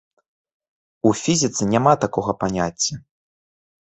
[1.09, 2.93] У фізіцы няма такога паняцця!